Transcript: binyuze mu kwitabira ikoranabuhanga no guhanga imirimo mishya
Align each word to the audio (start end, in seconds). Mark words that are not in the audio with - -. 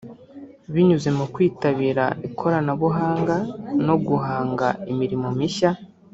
binyuze 0.73 1.09
mu 1.17 1.25
kwitabira 1.33 2.05
ikoranabuhanga 2.27 3.35
no 3.85 3.95
guhanga 4.07 4.67
imirimo 4.91 5.27
mishya 5.37 5.71